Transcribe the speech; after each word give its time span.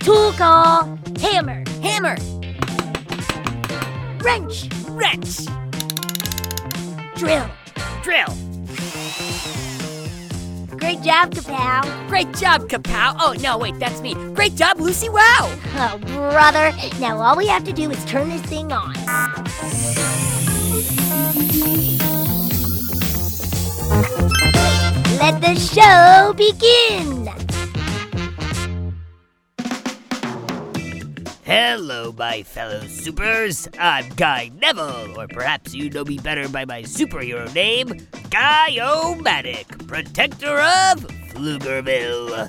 Tool 0.00 0.32
call. 0.32 0.98
Hammer. 1.20 1.64
Hammer. 1.82 2.16
Wrench. 4.22 4.68
Wrench! 4.88 5.46
Drill. 7.16 7.48
Drill! 8.02 8.26
Great 10.76 11.02
job, 11.02 11.32
Kapow. 11.34 12.08
Great 12.08 12.32
job, 12.34 12.68
Kapow! 12.68 13.16
Oh, 13.18 13.34
no, 13.40 13.56
wait, 13.58 13.78
that's 13.78 14.00
me. 14.00 14.14
Great 14.34 14.54
job, 14.54 14.80
Lucy! 14.80 15.08
Wow! 15.08 15.50
Oh, 15.74 15.98
brother. 16.06 16.72
Now 17.00 17.20
all 17.20 17.36
we 17.36 17.46
have 17.46 17.64
to 17.64 17.72
do 17.72 17.90
is 17.90 18.04
turn 18.04 18.28
this 18.28 18.42
thing 18.42 18.72
on. 18.72 18.92
Let 25.18 25.40
the 25.40 25.54
show 25.56 26.32
begin. 26.34 27.21
Hello, 31.54 32.14
my 32.16 32.42
fellow 32.44 32.80
supers. 32.86 33.68
I'm 33.78 34.08
Guy 34.16 34.50
Neville, 34.54 35.20
or 35.20 35.28
perhaps 35.28 35.74
you 35.74 35.90
know 35.90 36.02
me 36.02 36.16
better 36.16 36.48
by 36.48 36.64
my 36.64 36.80
superhero 36.80 37.54
name, 37.54 38.08
Guy-O-Matic, 38.30 39.86
protector 39.86 40.58
of 40.58 41.06
Pflugerville. 41.28 42.48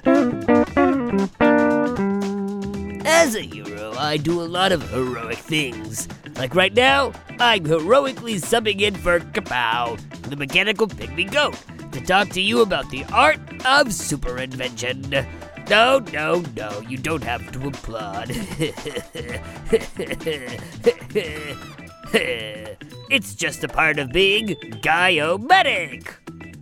As 3.06 3.36
a 3.36 3.42
hero, 3.42 3.94
I 3.98 4.16
do 4.16 4.42
a 4.42 4.48
lot 4.48 4.72
of 4.72 4.90
heroic 4.90 5.38
things. 5.38 6.08
Like 6.38 6.56
right 6.56 6.74
now, 6.74 7.12
I'm 7.42 7.66
heroically 7.66 8.36
subbing 8.36 8.80
in 8.80 8.96
for 8.96 9.20
Kapow, 9.20 10.00
the 10.30 10.38
mechanical 10.38 10.88
pygmy 10.88 11.30
goat, 11.30 11.58
to 11.92 12.00
talk 12.00 12.30
to 12.30 12.42
you 12.42 12.62
about 12.62 12.90
the 12.90 13.04
art 13.12 13.42
of 13.66 13.92
super 13.92 14.38
invention. 14.38 15.28
No, 15.70 16.00
no, 16.12 16.44
no, 16.56 16.82
you 16.82 16.98
don't 16.98 17.24
have 17.24 17.52
to 17.54 17.68
applaud. 17.68 18.28
it's 23.10 23.34
just 23.36 23.64
a 23.64 23.68
part 23.68 23.98
of 23.98 24.12
being 24.12 24.56
Guy-O-Matic. 24.82 26.14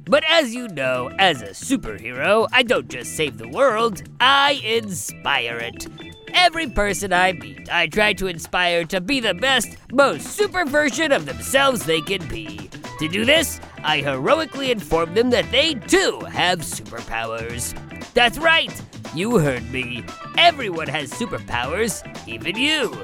But 0.05 0.23
as 0.29 0.53
you 0.53 0.67
know, 0.67 1.09
as 1.19 1.41
a 1.41 1.49
superhero, 1.49 2.47
I 2.51 2.63
don't 2.63 2.89
just 2.89 3.15
save 3.15 3.37
the 3.37 3.47
world, 3.47 4.03
I 4.19 4.61
inspire 4.63 5.57
it. 5.57 5.87
Every 6.33 6.69
person 6.69 7.11
I 7.11 7.33
meet, 7.33 7.71
I 7.71 7.87
try 7.87 8.13
to 8.13 8.27
inspire 8.27 8.85
to 8.85 9.01
be 9.01 9.19
the 9.19 9.33
best, 9.33 9.77
most 9.91 10.27
super 10.27 10.65
version 10.65 11.11
of 11.11 11.25
themselves 11.25 11.85
they 11.85 12.01
can 12.01 12.27
be. 12.27 12.69
To 12.99 13.07
do 13.07 13.25
this, 13.25 13.59
I 13.83 13.97
heroically 13.97 14.71
inform 14.71 15.13
them 15.13 15.29
that 15.31 15.49
they 15.51 15.73
too 15.73 16.19
have 16.29 16.59
superpowers. 16.59 17.73
That's 18.13 18.37
right, 18.37 18.71
you 19.13 19.39
heard 19.39 19.69
me. 19.71 20.03
Everyone 20.37 20.87
has 20.87 21.11
superpowers, 21.11 22.01
even 22.27 22.55
you. 22.55 22.95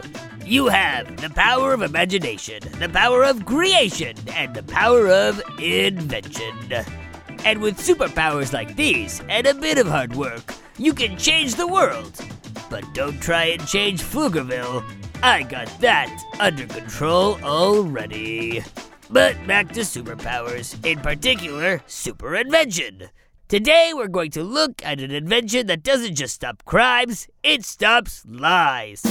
You 0.46 0.68
have 0.68 1.18
the 1.18 1.30
power 1.30 1.74
of 1.74 1.82
imagination, 1.82 2.60
the 2.80 2.90
power 2.90 3.24
of 3.24 3.46
creation, 3.46 4.16
and 4.34 4.56
the 4.56 4.64
power 4.64 5.10
of 5.10 5.42
invention. 5.60 6.86
And 7.44 7.62
with 7.62 7.78
superpowers 7.78 8.54
like 8.54 8.76
these, 8.76 9.22
and 9.30 9.46
a 9.46 9.54
bit 9.54 9.78
of 9.78 9.88
hard 9.88 10.16
work, 10.16 10.54
you 10.78 10.94
can 10.94 11.18
change 11.18 11.56
the 11.56 11.68
world. 11.68 12.20
But 12.70 12.86
don't 12.94 13.22
try 13.22 13.46
and 13.46 13.68
change 13.68 14.02
Pflugerville. 14.02 14.84
I 15.22 15.44
got 15.44 15.68
that 15.82 16.24
under 16.40 16.66
control 16.68 17.38
already. 17.44 18.64
But 19.10 19.36
back 19.48 19.72
to 19.74 19.82
superpowers, 19.82 20.86
in 20.86 21.00
particular, 21.00 21.82
super 21.88 22.36
invention. 22.36 23.10
Today 23.50 23.94
we're 23.96 24.10
going 24.10 24.32
to 24.32 24.44
look 24.44 24.84
at 24.84 25.00
an 25.00 25.10
invention 25.10 25.68
that 25.68 25.82
doesn't 25.82 26.16
just 26.16 26.36
stop 26.36 26.66
crimes, 26.66 27.30
it 27.44 27.64
stops 27.64 28.26
lies. 28.28 29.02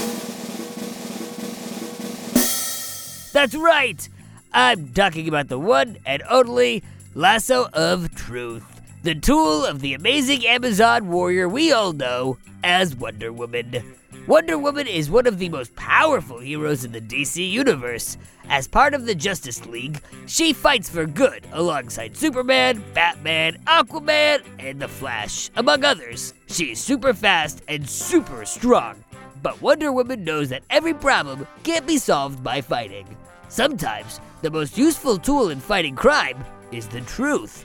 That's 3.32 3.54
right! 3.54 4.06
I'm 4.52 4.92
talking 4.92 5.26
about 5.26 5.48
the 5.48 5.58
one 5.58 5.96
and 6.04 6.22
only 6.28 6.82
Lasso 7.14 7.70
of 7.72 8.14
Truth, 8.14 8.82
the 9.02 9.14
tool 9.14 9.64
of 9.64 9.80
the 9.80 9.94
amazing 9.94 10.46
Amazon 10.46 11.08
warrior 11.08 11.48
we 11.48 11.72
all 11.72 11.94
know 11.94 12.36
as 12.62 12.94
Wonder 12.94 13.32
Woman. 13.32 13.96
Wonder 14.26 14.58
Woman 14.58 14.88
is 14.88 15.08
one 15.08 15.28
of 15.28 15.38
the 15.38 15.48
most 15.48 15.76
powerful 15.76 16.40
heroes 16.40 16.84
in 16.84 16.90
the 16.90 17.00
DC 17.00 17.48
universe. 17.48 18.18
As 18.48 18.66
part 18.66 18.92
of 18.92 19.06
the 19.06 19.14
Justice 19.14 19.64
League, 19.66 20.00
she 20.26 20.52
fights 20.52 20.90
for 20.90 21.06
good 21.06 21.46
alongside 21.52 22.16
Superman, 22.16 22.82
Batman, 22.92 23.56
Aquaman, 23.68 24.42
and 24.58 24.80
The 24.80 24.88
Flash, 24.88 25.50
among 25.54 25.84
others. 25.84 26.34
She 26.48 26.72
is 26.72 26.80
super 26.80 27.14
fast 27.14 27.62
and 27.68 27.88
super 27.88 28.44
strong. 28.44 29.04
But 29.44 29.62
Wonder 29.62 29.92
Woman 29.92 30.24
knows 30.24 30.48
that 30.48 30.64
every 30.70 30.94
problem 30.94 31.46
can't 31.62 31.86
be 31.86 31.96
solved 31.96 32.42
by 32.42 32.60
fighting. 32.60 33.06
Sometimes, 33.48 34.18
the 34.42 34.50
most 34.50 34.76
useful 34.76 35.18
tool 35.18 35.50
in 35.50 35.60
fighting 35.60 35.94
crime 35.94 36.44
is 36.72 36.88
the 36.88 37.02
truth. 37.02 37.64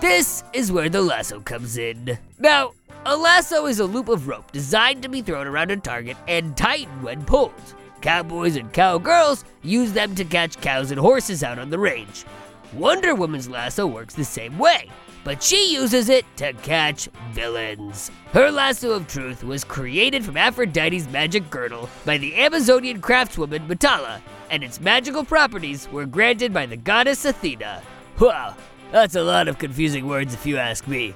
This 0.00 0.42
is 0.52 0.72
where 0.72 0.88
the 0.88 1.00
lasso 1.00 1.38
comes 1.38 1.78
in. 1.78 2.18
Now, 2.40 2.72
a 3.06 3.16
lasso 3.16 3.66
is 3.66 3.80
a 3.80 3.84
loop 3.84 4.08
of 4.08 4.28
rope 4.28 4.50
designed 4.52 5.02
to 5.02 5.08
be 5.08 5.20
thrown 5.20 5.46
around 5.46 5.70
a 5.70 5.76
target 5.76 6.16
and 6.26 6.56
tightened 6.56 7.02
when 7.02 7.24
pulled. 7.24 7.52
Cowboys 8.00 8.56
and 8.56 8.72
cowgirls 8.72 9.44
use 9.62 9.92
them 9.92 10.14
to 10.14 10.24
catch 10.24 10.60
cows 10.60 10.90
and 10.90 11.00
horses 11.00 11.42
out 11.42 11.58
on 11.58 11.70
the 11.70 11.78
range. 11.78 12.24
Wonder 12.72 13.14
Woman's 13.14 13.48
lasso 13.48 13.86
works 13.86 14.14
the 14.14 14.24
same 14.24 14.58
way, 14.58 14.88
but 15.22 15.42
she 15.42 15.74
uses 15.74 16.08
it 16.08 16.24
to 16.36 16.52
catch 16.54 17.08
villains. 17.32 18.10
Her 18.32 18.50
lasso 18.50 18.92
of 18.92 19.06
truth 19.06 19.44
was 19.44 19.64
created 19.64 20.24
from 20.24 20.36
Aphrodite's 20.36 21.08
magic 21.08 21.48
girdle 21.50 21.88
by 22.04 22.18
the 22.18 22.34
Amazonian 22.34 23.00
craftswoman 23.00 23.66
Matala, 23.68 24.20
and 24.50 24.64
its 24.64 24.80
magical 24.80 25.24
properties 25.24 25.88
were 25.92 26.06
granted 26.06 26.52
by 26.52 26.66
the 26.66 26.76
goddess 26.76 27.24
Athena. 27.24 27.82
Wow, 28.18 28.56
that's 28.90 29.14
a 29.14 29.22
lot 29.22 29.48
of 29.48 29.58
confusing 29.58 30.06
words 30.06 30.34
if 30.34 30.46
you 30.46 30.56
ask 30.56 30.86
me. 30.86 31.14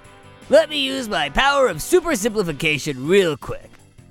Let 0.51 0.71
me 0.71 0.79
use 0.79 1.09
my 1.09 1.29
power 1.29 1.69
of 1.69 1.83
super 1.83 2.17
simplification 2.17 3.07
real 3.07 3.37
quick. 3.37 3.71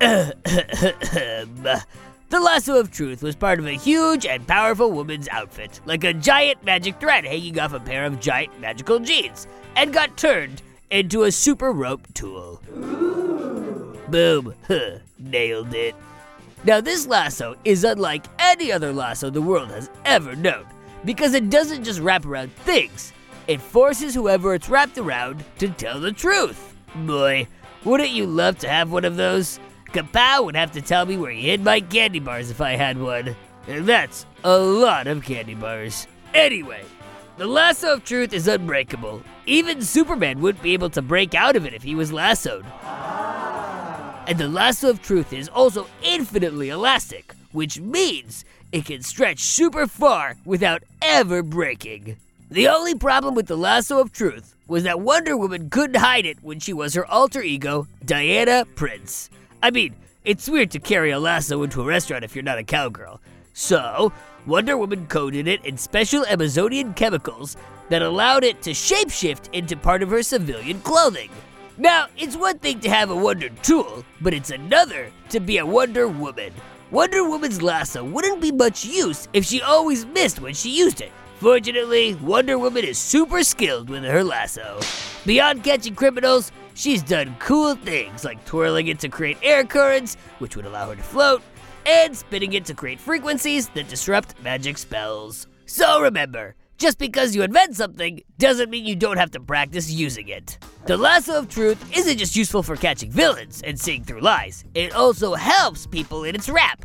The 2.30 2.40
lasso 2.40 2.78
of 2.78 2.90
truth 2.90 3.22
was 3.22 3.34
part 3.34 3.58
of 3.58 3.66
a 3.66 3.72
huge 3.72 4.26
and 4.26 4.46
powerful 4.46 4.92
woman's 4.92 5.28
outfit, 5.28 5.80
like 5.86 6.04
a 6.04 6.12
giant 6.12 6.62
magic 6.62 7.00
thread 7.00 7.24
hanging 7.24 7.58
off 7.58 7.72
a 7.72 7.80
pair 7.80 8.04
of 8.04 8.20
giant 8.20 8.60
magical 8.60 8.98
jeans, 8.98 9.46
and 9.76 9.94
got 9.94 10.14
turned 10.18 10.60
into 10.90 11.22
a 11.22 11.32
super 11.32 11.72
rope 11.72 12.06
tool. 12.12 12.60
Boom, 14.08 14.54
huh, 14.66 14.98
nailed 15.18 15.72
it. 15.72 15.94
Now, 16.64 16.82
this 16.82 17.06
lasso 17.06 17.56
is 17.64 17.82
unlike 17.82 18.26
any 18.38 18.70
other 18.70 18.92
lasso 18.92 19.30
the 19.30 19.40
world 19.40 19.70
has 19.70 19.88
ever 20.04 20.36
known, 20.36 20.66
because 21.06 21.32
it 21.32 21.48
doesn't 21.48 21.84
just 21.84 22.00
wrap 22.00 22.26
around 22.26 22.52
things, 22.56 23.14
it 23.48 23.62
forces 23.62 24.14
whoever 24.14 24.54
it's 24.54 24.68
wrapped 24.68 24.98
around 24.98 25.42
to 25.58 25.68
tell 25.70 25.98
the 25.98 26.12
truth. 26.12 26.76
Boy, 26.94 27.48
wouldn't 27.82 28.10
you 28.10 28.26
love 28.26 28.58
to 28.58 28.68
have 28.68 28.92
one 28.92 29.06
of 29.06 29.16
those? 29.16 29.58
Kapow 29.86 30.44
would 30.44 30.54
have 30.54 30.70
to 30.72 30.82
tell 30.82 31.06
me 31.06 31.16
where 31.16 31.32
he 31.32 31.48
hid 31.48 31.64
my 31.64 31.80
candy 31.80 32.20
bars 32.20 32.50
if 32.50 32.60
I 32.60 32.76
had 32.76 33.00
one. 33.00 33.34
And 33.66 33.86
that's 33.86 34.26
a 34.44 34.58
lot 34.58 35.06
of 35.06 35.24
candy 35.24 35.54
bars. 35.54 36.06
Anyway, 36.34 36.84
the 37.38 37.46
lasso 37.46 37.94
of 37.94 38.04
truth 38.04 38.34
is 38.34 38.48
unbreakable. 38.48 39.22
Even 39.46 39.80
Superman 39.80 40.42
wouldn't 40.42 40.62
be 40.62 40.74
able 40.74 40.90
to 40.90 41.00
break 41.00 41.34
out 41.34 41.56
of 41.56 41.64
it 41.64 41.72
if 41.72 41.82
he 41.82 41.94
was 41.94 42.12
lassoed. 42.12 42.66
And 44.26 44.38
the 44.38 44.48
lasso 44.48 44.90
of 44.90 45.00
truth 45.00 45.32
is 45.32 45.48
also 45.48 45.86
infinitely 46.02 46.68
elastic, 46.68 47.34
which 47.52 47.80
means 47.80 48.44
it 48.72 48.84
can 48.84 49.00
stretch 49.00 49.40
super 49.40 49.86
far 49.86 50.36
without 50.44 50.82
ever 51.00 51.42
breaking. 51.42 52.18
The 52.50 52.68
only 52.68 52.94
problem 52.94 53.34
with 53.34 53.46
the 53.46 53.58
lasso 53.58 54.00
of 54.00 54.10
truth 54.10 54.56
was 54.66 54.84
that 54.84 55.00
Wonder 55.00 55.36
Woman 55.36 55.68
couldn't 55.68 56.00
hide 56.00 56.24
it 56.24 56.42
when 56.42 56.58
she 56.60 56.72
was 56.72 56.94
her 56.94 57.04
alter 57.04 57.42
ego, 57.42 57.86
Diana 58.06 58.64
Prince. 58.74 59.28
I 59.62 59.70
mean, 59.70 59.94
it's 60.24 60.48
weird 60.48 60.70
to 60.70 60.78
carry 60.78 61.10
a 61.10 61.18
lasso 61.18 61.62
into 61.62 61.82
a 61.82 61.84
restaurant 61.84 62.24
if 62.24 62.34
you're 62.34 62.42
not 62.42 62.56
a 62.56 62.64
cowgirl. 62.64 63.20
So, 63.52 64.14
Wonder 64.46 64.78
Woman 64.78 65.06
coated 65.08 65.46
it 65.46 65.62
in 65.66 65.76
special 65.76 66.24
Amazonian 66.24 66.94
chemicals 66.94 67.58
that 67.90 68.00
allowed 68.00 68.44
it 68.44 68.62
to 68.62 68.70
shapeshift 68.70 69.52
into 69.52 69.76
part 69.76 70.02
of 70.02 70.08
her 70.08 70.22
civilian 70.22 70.80
clothing. 70.80 71.28
Now, 71.76 72.06
it's 72.16 72.34
one 72.34 72.58
thing 72.60 72.80
to 72.80 72.88
have 72.88 73.10
a 73.10 73.16
Wonder 73.16 73.50
tool, 73.62 74.06
but 74.22 74.32
it's 74.32 74.50
another 74.50 75.12
to 75.28 75.38
be 75.38 75.58
a 75.58 75.66
Wonder 75.66 76.08
Woman. 76.08 76.54
Wonder 76.92 77.28
Woman's 77.28 77.60
lasso 77.60 78.02
wouldn't 78.02 78.40
be 78.40 78.52
much 78.52 78.86
use 78.86 79.28
if 79.34 79.44
she 79.44 79.60
always 79.60 80.06
missed 80.06 80.40
when 80.40 80.54
she 80.54 80.70
used 80.70 81.02
it. 81.02 81.12
Fortunately, 81.40 82.16
Wonder 82.16 82.58
Woman 82.58 82.84
is 82.84 82.98
super 82.98 83.44
skilled 83.44 83.88
with 83.88 84.02
her 84.02 84.24
lasso. 84.24 84.80
Beyond 85.24 85.62
catching 85.62 85.94
criminals, 85.94 86.50
she's 86.74 87.00
done 87.00 87.36
cool 87.38 87.76
things 87.76 88.24
like 88.24 88.44
twirling 88.44 88.88
it 88.88 88.98
to 89.00 89.08
create 89.08 89.38
air 89.40 89.62
currents, 89.62 90.16
which 90.40 90.56
would 90.56 90.66
allow 90.66 90.88
her 90.88 90.96
to 90.96 91.02
float, 91.02 91.42
and 91.86 92.16
spinning 92.16 92.54
it 92.54 92.64
to 92.64 92.74
create 92.74 92.98
frequencies 92.98 93.68
that 93.70 93.88
disrupt 93.88 94.34
magic 94.42 94.78
spells. 94.78 95.46
So 95.66 96.00
remember, 96.00 96.56
just 96.76 96.98
because 96.98 97.36
you 97.36 97.44
invent 97.44 97.76
something 97.76 98.20
doesn't 98.38 98.68
mean 98.68 98.84
you 98.84 98.96
don't 98.96 99.16
have 99.16 99.30
to 99.30 99.40
practice 99.40 99.88
using 99.92 100.26
it. 100.26 100.58
The 100.86 100.96
lasso 100.96 101.38
of 101.38 101.48
truth 101.48 101.96
isn't 101.96 102.18
just 102.18 102.34
useful 102.34 102.64
for 102.64 102.74
catching 102.74 103.12
villains 103.12 103.62
and 103.62 103.78
seeing 103.78 104.02
through 104.02 104.22
lies, 104.22 104.64
it 104.74 104.92
also 104.92 105.34
helps 105.34 105.86
people 105.86 106.24
in 106.24 106.34
its 106.34 106.48
wrap. 106.48 106.84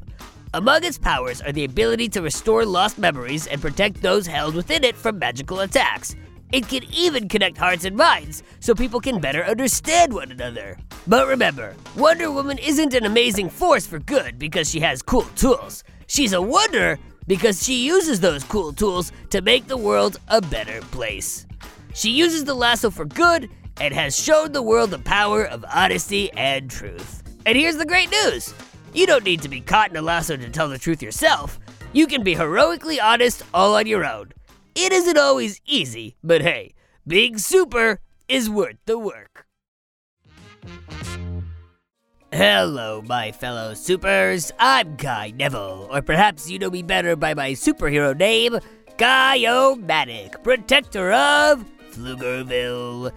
Among 0.55 0.83
its 0.83 0.99
powers 0.99 1.41
are 1.41 1.51
the 1.51 1.63
ability 1.63 2.09
to 2.09 2.21
restore 2.21 2.63
lost 2.63 2.99
memories 2.99 3.47
and 3.47 3.59
protect 3.59 4.03
those 4.03 4.27
held 4.27 4.53
within 4.53 4.83
it 4.83 4.95
from 4.95 5.17
magical 5.17 5.61
attacks. 5.61 6.15
It 6.51 6.67
can 6.67 6.83
even 6.93 7.27
connect 7.27 7.57
hearts 7.57 7.85
and 7.85 7.97
minds 7.97 8.43
so 8.59 8.75
people 8.75 8.99
can 8.99 9.19
better 9.19 9.43
understand 9.43 10.13
one 10.13 10.31
another. 10.31 10.77
But 11.07 11.27
remember, 11.27 11.75
Wonder 11.97 12.29
Woman 12.29 12.59
isn't 12.59 12.93
an 12.93 13.05
amazing 13.05 13.49
force 13.49 13.87
for 13.87 13.97
good 13.97 14.37
because 14.37 14.69
she 14.69 14.79
has 14.81 15.01
cool 15.01 15.23
tools. 15.35 15.83
She's 16.05 16.33
a 16.33 16.41
wonder 16.41 16.99
because 17.25 17.63
she 17.63 17.83
uses 17.83 18.19
those 18.19 18.43
cool 18.43 18.73
tools 18.73 19.11
to 19.31 19.41
make 19.41 19.65
the 19.65 19.77
world 19.77 20.19
a 20.27 20.39
better 20.39 20.81
place. 20.91 21.47
She 21.95 22.11
uses 22.11 22.45
the 22.45 22.53
lasso 22.53 22.91
for 22.91 23.05
good 23.05 23.49
and 23.81 23.91
has 23.91 24.15
shown 24.15 24.51
the 24.51 24.61
world 24.61 24.91
the 24.91 24.99
power 24.99 25.45
of 25.45 25.65
honesty 25.73 26.31
and 26.33 26.69
truth. 26.69 27.23
And 27.47 27.57
here's 27.57 27.77
the 27.77 27.87
great 27.87 28.11
news 28.11 28.53
you 28.93 29.05
don't 29.05 29.23
need 29.23 29.41
to 29.41 29.49
be 29.49 29.61
caught 29.61 29.89
in 29.89 29.97
a 29.97 30.01
lasso 30.01 30.37
to 30.37 30.49
tell 30.49 30.69
the 30.69 30.77
truth 30.77 31.01
yourself. 31.01 31.59
You 31.91 32.07
can 32.07 32.23
be 32.23 32.35
heroically 32.35 32.99
honest 32.99 33.43
all 33.53 33.75
on 33.75 33.87
your 33.87 34.05
own. 34.05 34.31
It 34.75 34.91
isn't 34.91 35.17
always 35.17 35.61
easy, 35.65 36.15
but 36.23 36.41
hey, 36.41 36.73
being 37.07 37.37
super 37.37 37.99
is 38.27 38.49
worth 38.49 38.77
the 38.85 38.97
work. 38.97 39.45
Hello, 42.31 43.03
my 43.03 43.31
fellow 43.31 43.75
supers. 43.75 44.51
I'm 44.57 44.95
Guy 44.95 45.31
Neville, 45.35 45.87
or 45.91 46.01
perhaps 46.01 46.49
you 46.49 46.57
know 46.57 46.71
me 46.71 46.81
better 46.81 47.15
by 47.15 47.35
my 47.35 47.51
superhero 47.51 48.17
name, 48.17 48.57
Guy-O-Matic, 48.97 50.41
protector 50.43 51.11
of 51.11 51.63
Pflugerville. 51.91 53.13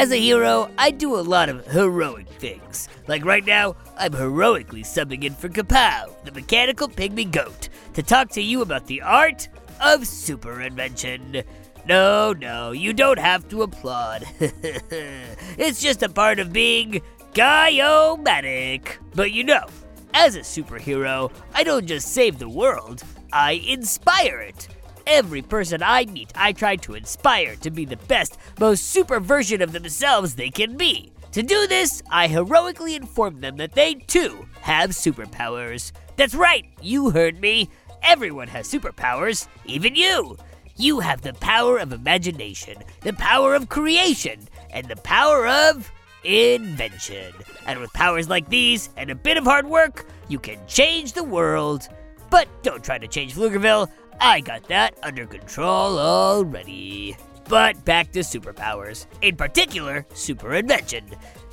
As 0.00 0.12
a 0.12 0.16
hero, 0.16 0.70
I 0.78 0.92
do 0.92 1.14
a 1.14 1.20
lot 1.20 1.50
of 1.50 1.66
heroic 1.66 2.26
things. 2.26 2.88
Like 3.06 3.22
right 3.22 3.44
now, 3.44 3.76
I'm 3.98 4.14
heroically 4.14 4.82
subbing 4.82 5.24
in 5.24 5.34
for 5.34 5.50
Kapow, 5.50 6.14
the 6.24 6.32
mechanical 6.32 6.88
pygmy 6.88 7.30
goat, 7.30 7.68
to 7.92 8.02
talk 8.02 8.30
to 8.30 8.40
you 8.40 8.62
about 8.62 8.86
the 8.86 9.02
art 9.02 9.50
of 9.78 10.06
super 10.06 10.62
invention. 10.62 11.42
No, 11.86 12.32
no, 12.32 12.70
you 12.70 12.94
don't 12.94 13.18
have 13.18 13.46
to 13.50 13.60
applaud. 13.60 14.24
it's 14.40 15.82
just 15.82 16.02
a 16.02 16.08
part 16.08 16.38
of 16.38 16.50
being 16.50 17.02
Guy-O-Matic. 17.34 18.96
But 19.14 19.32
you 19.32 19.44
know, 19.44 19.66
as 20.14 20.34
a 20.34 20.40
superhero, 20.40 21.30
I 21.52 21.62
don't 21.62 21.86
just 21.86 22.14
save 22.14 22.38
the 22.38 22.48
world, 22.48 23.02
I 23.34 23.62
inspire 23.68 24.40
it. 24.40 24.66
Every 25.12 25.42
person 25.42 25.82
I 25.82 26.04
meet, 26.04 26.30
I 26.36 26.52
try 26.52 26.76
to 26.76 26.94
inspire 26.94 27.56
to 27.56 27.70
be 27.72 27.84
the 27.84 27.96
best, 27.96 28.38
most 28.60 28.90
super 28.90 29.18
version 29.18 29.60
of 29.60 29.72
themselves 29.72 30.36
they 30.36 30.50
can 30.50 30.76
be. 30.76 31.10
To 31.32 31.42
do 31.42 31.66
this, 31.66 32.00
I 32.12 32.28
heroically 32.28 32.94
inform 32.94 33.40
them 33.40 33.56
that 33.56 33.72
they 33.72 33.94
too 33.94 34.46
have 34.60 34.90
superpowers. 34.90 35.90
That's 36.14 36.36
right, 36.36 36.64
you 36.80 37.10
heard 37.10 37.40
me. 37.40 37.70
Everyone 38.04 38.46
has 38.46 38.70
superpowers, 38.70 39.48
even 39.64 39.96
you. 39.96 40.36
You 40.76 41.00
have 41.00 41.22
the 41.22 41.34
power 41.34 41.78
of 41.78 41.92
imagination, 41.92 42.76
the 43.00 43.12
power 43.14 43.56
of 43.56 43.68
creation, 43.68 44.46
and 44.70 44.86
the 44.86 44.94
power 44.94 45.48
of 45.48 45.90
invention. 46.22 47.32
And 47.66 47.80
with 47.80 47.92
powers 47.94 48.28
like 48.28 48.48
these 48.48 48.90
and 48.96 49.10
a 49.10 49.16
bit 49.16 49.36
of 49.36 49.42
hard 49.42 49.66
work, 49.66 50.06
you 50.28 50.38
can 50.38 50.64
change 50.68 51.14
the 51.14 51.24
world. 51.24 51.88
But 52.30 52.46
don't 52.62 52.84
try 52.84 52.96
to 52.96 53.08
change 53.08 53.34
Pflugerville. 53.34 53.90
I 54.22 54.40
got 54.40 54.68
that 54.68 54.98
under 55.02 55.26
control 55.26 55.98
already. 55.98 57.16
But 57.48 57.82
back 57.86 58.12
to 58.12 58.20
superpowers, 58.20 59.06
in 59.22 59.36
particular, 59.36 60.06
super 60.12 60.54
invention. 60.54 61.06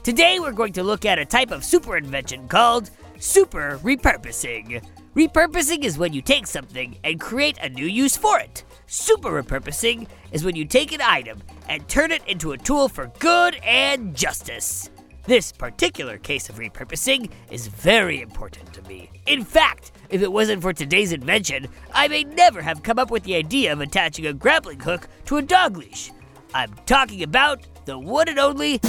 Today 0.03 0.39
we're 0.39 0.51
going 0.51 0.73
to 0.73 0.83
look 0.83 1.05
at 1.05 1.17
a 1.17 1.25
type 1.25 1.51
of 1.51 1.63
super 1.63 1.95
invention 1.95 2.47
called 2.49 2.89
super 3.19 3.79
repurposing. 3.81 4.83
Repurposing 5.15 5.85
is 5.85 5.97
when 5.97 6.11
you 6.11 6.21
take 6.21 6.45
something 6.45 6.97
and 7.05 7.21
create 7.21 7.57
a 7.59 7.69
new 7.69 7.85
use 7.85 8.17
for 8.17 8.37
it. 8.37 8.65
Super 8.85 9.41
repurposing 9.41 10.07
is 10.33 10.43
when 10.43 10.55
you 10.57 10.65
take 10.65 10.91
an 10.91 11.01
item 11.01 11.41
and 11.69 11.87
turn 11.87 12.11
it 12.11 12.21
into 12.27 12.51
a 12.51 12.57
tool 12.57 12.89
for 12.89 13.07
good 13.19 13.55
and 13.63 14.13
justice. 14.13 14.89
This 15.27 15.51
particular 15.51 16.17
case 16.17 16.47
of 16.47 16.55
repurposing 16.55 17.29
is 17.51 17.67
very 17.67 18.21
important 18.21 18.71
to 18.71 18.81
me. 18.83 19.09
In 19.25 19.43
fact, 19.43 19.91
if 20.09 20.21
it 20.21 20.31
wasn't 20.31 20.61
for 20.61 20.71
today's 20.71 21.11
invention, 21.11 21.67
I 21.93 22.07
may 22.07 22.23
never 22.23 22.61
have 22.61 22.81
come 22.81 22.97
up 22.97 23.11
with 23.11 23.23
the 23.23 23.35
idea 23.35 23.73
of 23.73 23.81
attaching 23.81 24.25
a 24.25 24.31
grappling 24.31 24.79
hook 24.79 25.09
to 25.25 25.35
a 25.35 25.41
dog 25.41 25.75
leash. 25.75 26.11
I'm 26.53 26.73
talking 26.85 27.23
about 27.23 27.59
the 27.83 27.99
one 27.99 28.29
and 28.29 28.39
only 28.39 28.79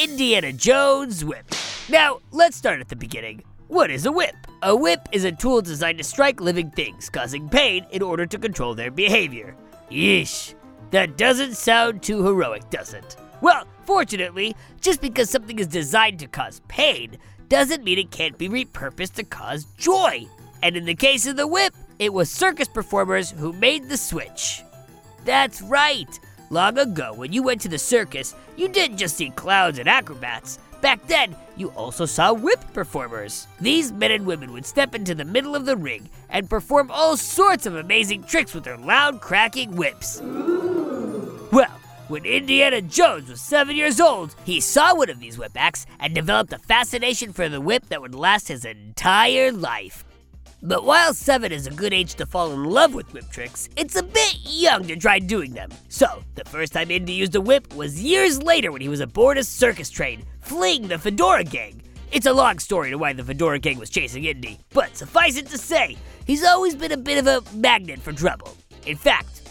Indiana 0.00 0.52
Jones 0.52 1.24
whip. 1.24 1.44
Now, 1.88 2.20
let's 2.30 2.56
start 2.56 2.78
at 2.78 2.88
the 2.88 2.94
beginning. 2.94 3.42
What 3.66 3.90
is 3.90 4.06
a 4.06 4.12
whip? 4.12 4.36
A 4.62 4.76
whip 4.76 5.08
is 5.10 5.24
a 5.24 5.32
tool 5.32 5.60
designed 5.60 5.98
to 5.98 6.04
strike 6.04 6.40
living 6.40 6.70
things, 6.70 7.10
causing 7.10 7.48
pain 7.48 7.84
in 7.90 8.00
order 8.00 8.26
to 8.26 8.38
control 8.38 8.76
their 8.76 8.92
behavior. 8.92 9.56
Yeesh. 9.90 10.54
That 10.90 11.16
doesn't 11.16 11.54
sound 11.54 12.02
too 12.02 12.24
heroic, 12.24 12.70
does 12.70 12.94
it? 12.94 13.16
Well, 13.40 13.66
fortunately, 13.84 14.56
just 14.80 15.00
because 15.00 15.30
something 15.30 15.58
is 15.58 15.66
designed 15.66 16.18
to 16.20 16.26
cause 16.26 16.60
pain 16.68 17.18
doesn't 17.48 17.84
mean 17.84 17.98
it 17.98 18.10
can't 18.10 18.38
be 18.38 18.48
repurposed 18.48 19.14
to 19.14 19.24
cause 19.24 19.66
joy. 19.76 20.26
And 20.62 20.76
in 20.76 20.84
the 20.84 20.94
case 20.94 21.26
of 21.26 21.36
the 21.36 21.46
whip, 21.46 21.74
it 21.98 22.12
was 22.12 22.30
circus 22.30 22.68
performers 22.68 23.30
who 23.30 23.52
made 23.52 23.88
the 23.88 23.96
switch. 23.96 24.62
That's 25.24 25.62
right. 25.62 26.18
Long 26.50 26.78
ago, 26.78 27.12
when 27.12 27.32
you 27.32 27.42
went 27.42 27.60
to 27.62 27.68
the 27.68 27.78
circus, 27.78 28.34
you 28.56 28.68
didn't 28.68 28.96
just 28.96 29.16
see 29.16 29.30
clowns 29.30 29.78
and 29.78 29.88
acrobats. 29.88 30.58
Back 30.80 31.06
then, 31.06 31.36
you 31.56 31.68
also 31.70 32.06
saw 32.06 32.32
whip 32.32 32.60
performers. 32.72 33.46
These 33.60 33.92
men 33.92 34.12
and 34.12 34.24
women 34.24 34.52
would 34.52 34.64
step 34.64 34.94
into 34.94 35.14
the 35.14 35.24
middle 35.24 35.54
of 35.56 35.66
the 35.66 35.76
ring 35.76 36.08
and 36.30 36.48
perform 36.48 36.90
all 36.90 37.16
sorts 37.16 37.66
of 37.66 37.74
amazing 37.74 38.22
tricks 38.24 38.54
with 38.54 38.64
their 38.64 38.76
loud, 38.76 39.20
cracking 39.20 39.76
whips. 39.76 40.22
When 42.08 42.24
Indiana 42.24 42.80
Jones 42.80 43.28
was 43.28 43.42
seven 43.42 43.76
years 43.76 44.00
old, 44.00 44.34
he 44.44 44.62
saw 44.62 44.94
one 44.94 45.10
of 45.10 45.20
these 45.20 45.36
whip 45.36 45.52
acts 45.54 45.84
and 46.00 46.14
developed 46.14 46.54
a 46.54 46.58
fascination 46.58 47.34
for 47.34 47.50
the 47.50 47.60
whip 47.60 47.86
that 47.88 48.00
would 48.00 48.14
last 48.14 48.48
his 48.48 48.64
entire 48.64 49.52
life. 49.52 50.06
But 50.62 50.86
while 50.86 51.12
seven 51.12 51.52
is 51.52 51.66
a 51.66 51.70
good 51.70 51.92
age 51.92 52.14
to 52.14 52.24
fall 52.24 52.52
in 52.52 52.64
love 52.64 52.94
with 52.94 53.12
whip 53.12 53.30
tricks, 53.30 53.68
it's 53.76 53.94
a 53.94 54.02
bit 54.02 54.38
young 54.42 54.84
to 54.84 54.96
try 54.96 55.18
doing 55.18 55.52
them. 55.52 55.68
So, 55.90 56.24
the 56.34 56.46
first 56.46 56.72
time 56.72 56.90
Indy 56.90 57.12
used 57.12 57.34
a 57.34 57.42
whip 57.42 57.74
was 57.74 58.02
years 58.02 58.42
later 58.42 58.72
when 58.72 58.80
he 58.80 58.88
was 58.88 59.00
aboard 59.00 59.36
a 59.36 59.44
circus 59.44 59.90
train, 59.90 60.24
fleeing 60.40 60.88
the 60.88 60.98
Fedora 60.98 61.44
Gang. 61.44 61.82
It's 62.10 62.24
a 62.24 62.32
long 62.32 62.58
story 62.58 62.88
to 62.88 62.96
why 62.96 63.12
the 63.12 63.22
Fedora 63.22 63.58
Gang 63.58 63.78
was 63.78 63.90
chasing 63.90 64.24
Indy, 64.24 64.58
but 64.72 64.96
suffice 64.96 65.36
it 65.36 65.48
to 65.48 65.58
say, 65.58 65.98
he's 66.26 66.42
always 66.42 66.74
been 66.74 66.92
a 66.92 66.96
bit 66.96 67.18
of 67.18 67.26
a 67.26 67.54
magnet 67.54 68.00
for 68.00 68.14
trouble. 68.14 68.56
In 68.86 68.96
fact, 68.96 69.42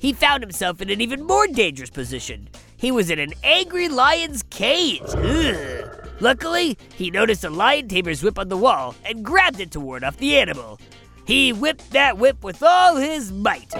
he 0.00 0.12
found 0.12 0.42
himself 0.42 0.80
in 0.80 0.90
an 0.90 1.00
even 1.00 1.24
more 1.24 1.46
dangerous 1.46 1.90
position. 1.90 2.48
He 2.76 2.90
was 2.90 3.10
in 3.10 3.18
an 3.18 3.32
angry 3.42 3.88
lion's 3.88 4.42
cage. 4.44 5.02
Ugh. 5.02 6.08
Luckily, 6.20 6.78
he 6.94 7.10
noticed 7.10 7.44
a 7.44 7.50
lion 7.50 7.88
tamer's 7.88 8.22
whip 8.22 8.38
on 8.38 8.48
the 8.48 8.56
wall 8.56 8.94
and 9.04 9.24
grabbed 9.24 9.60
it 9.60 9.70
to 9.72 9.80
ward 9.80 10.04
off 10.04 10.16
the 10.16 10.38
animal. 10.38 10.78
He 11.26 11.52
whipped 11.52 11.90
that 11.90 12.18
whip 12.18 12.42
with 12.44 12.62
all 12.62 12.96
his 12.96 13.32
might. 13.32 13.72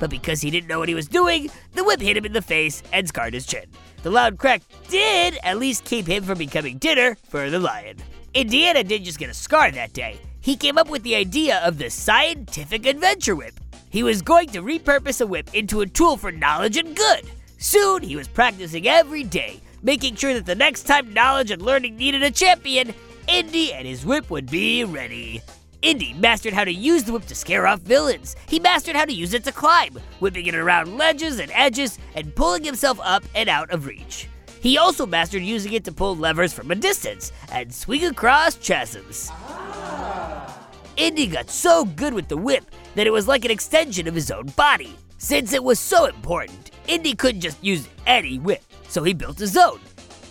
But 0.00 0.08
because 0.08 0.40
he 0.40 0.50
didn't 0.50 0.68
know 0.68 0.78
what 0.78 0.88
he 0.88 0.94
was 0.94 1.08
doing, 1.08 1.50
the 1.74 1.84
whip 1.84 2.00
hit 2.00 2.16
him 2.16 2.24
in 2.24 2.32
the 2.32 2.40
face 2.40 2.82
and 2.92 3.06
scarred 3.06 3.34
his 3.34 3.46
chin. 3.46 3.66
The 4.02 4.10
loud 4.10 4.38
crack 4.38 4.62
did 4.88 5.38
at 5.42 5.58
least 5.58 5.84
keep 5.84 6.06
him 6.06 6.24
from 6.24 6.38
becoming 6.38 6.78
dinner 6.78 7.16
for 7.28 7.50
the 7.50 7.58
lion. 7.58 7.98
Indiana 8.32 8.82
didn't 8.82 9.04
just 9.04 9.18
get 9.18 9.28
a 9.28 9.34
scar 9.34 9.70
that 9.72 9.92
day. 9.92 10.18
He 10.40 10.56
came 10.56 10.78
up 10.78 10.88
with 10.88 11.02
the 11.02 11.16
idea 11.16 11.58
of 11.58 11.76
the 11.76 11.90
scientific 11.90 12.86
adventure 12.86 13.36
whip. 13.36 13.59
He 13.90 14.04
was 14.04 14.22
going 14.22 14.48
to 14.50 14.62
repurpose 14.62 15.20
a 15.20 15.26
whip 15.26 15.52
into 15.52 15.80
a 15.80 15.86
tool 15.86 16.16
for 16.16 16.30
knowledge 16.30 16.76
and 16.76 16.96
good. 16.96 17.28
Soon, 17.58 18.02
he 18.02 18.14
was 18.14 18.28
practicing 18.28 18.86
every 18.86 19.24
day, 19.24 19.60
making 19.82 20.14
sure 20.14 20.32
that 20.32 20.46
the 20.46 20.54
next 20.54 20.84
time 20.84 21.12
knowledge 21.12 21.50
and 21.50 21.60
learning 21.60 21.96
needed 21.96 22.22
a 22.22 22.30
champion, 22.30 22.94
Indy 23.26 23.72
and 23.72 23.86
his 23.86 24.06
whip 24.06 24.30
would 24.30 24.48
be 24.48 24.84
ready. 24.84 25.42
Indy 25.82 26.12
mastered 26.14 26.52
how 26.52 26.62
to 26.64 26.72
use 26.72 27.02
the 27.02 27.12
whip 27.12 27.26
to 27.26 27.34
scare 27.34 27.66
off 27.66 27.80
villains. 27.80 28.36
He 28.48 28.60
mastered 28.60 28.94
how 28.94 29.06
to 29.06 29.12
use 29.12 29.34
it 29.34 29.42
to 29.44 29.52
climb, 29.52 29.98
whipping 30.20 30.46
it 30.46 30.54
around 30.54 30.96
ledges 30.96 31.40
and 31.40 31.50
edges 31.52 31.98
and 32.14 32.34
pulling 32.34 32.62
himself 32.62 33.00
up 33.02 33.24
and 33.34 33.48
out 33.48 33.70
of 33.70 33.86
reach. 33.86 34.28
He 34.60 34.78
also 34.78 35.04
mastered 35.04 35.42
using 35.42 35.72
it 35.72 35.84
to 35.84 35.92
pull 35.92 36.16
levers 36.16 36.52
from 36.52 36.70
a 36.70 36.76
distance 36.76 37.32
and 37.50 37.74
swing 37.74 38.04
across 38.04 38.54
chasms. 38.56 39.30
Ah. 39.32 40.59
Indy 41.00 41.28
got 41.28 41.48
so 41.48 41.86
good 41.86 42.12
with 42.12 42.28
the 42.28 42.36
whip 42.36 42.62
that 42.94 43.06
it 43.06 43.10
was 43.10 43.26
like 43.26 43.46
an 43.46 43.50
extension 43.50 44.06
of 44.06 44.14
his 44.14 44.30
own 44.30 44.48
body. 44.48 44.94
Since 45.16 45.54
it 45.54 45.64
was 45.64 45.80
so 45.80 46.04
important, 46.04 46.72
Indy 46.88 47.14
couldn't 47.14 47.40
just 47.40 47.64
use 47.64 47.88
any 48.06 48.38
whip, 48.38 48.62
so 48.86 49.02
he 49.02 49.14
built 49.14 49.38
his 49.38 49.56
own. 49.56 49.80